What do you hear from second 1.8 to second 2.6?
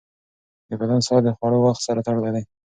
سره تړلی دی.